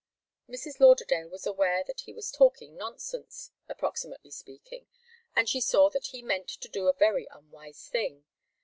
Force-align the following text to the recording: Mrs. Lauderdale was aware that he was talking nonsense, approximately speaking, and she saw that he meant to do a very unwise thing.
Mrs. 0.49 0.79
Lauderdale 0.79 1.27
was 1.29 1.45
aware 1.45 1.83
that 1.83 1.99
he 2.05 2.11
was 2.11 2.31
talking 2.31 2.75
nonsense, 2.75 3.51
approximately 3.69 4.31
speaking, 4.31 4.87
and 5.35 5.47
she 5.47 5.61
saw 5.61 5.91
that 5.91 6.07
he 6.07 6.23
meant 6.23 6.49
to 6.49 6.67
do 6.67 6.87
a 6.87 6.93
very 6.93 7.27
unwise 7.29 7.87
thing. 7.87 8.25